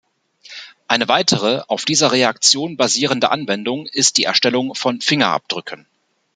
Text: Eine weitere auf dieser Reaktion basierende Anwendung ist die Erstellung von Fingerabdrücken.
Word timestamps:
Eine 0.87 1.07
weitere 1.09 1.61
auf 1.67 1.85
dieser 1.85 2.11
Reaktion 2.11 2.75
basierende 2.75 3.29
Anwendung 3.29 3.85
ist 3.85 4.17
die 4.17 4.23
Erstellung 4.23 4.73
von 4.73 4.99
Fingerabdrücken. 4.99 5.85